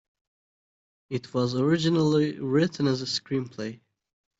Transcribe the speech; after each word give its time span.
It 1.11 1.31
was 1.31 1.53
originally 1.53 2.39
written 2.39 2.87
as 2.87 3.03
a 3.03 3.05
screenplay. 3.05 3.81